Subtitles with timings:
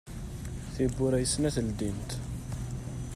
[0.73, 2.09] Tiwwura i snat ldint.